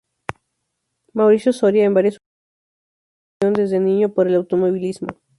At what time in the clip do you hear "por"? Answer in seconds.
4.15-4.27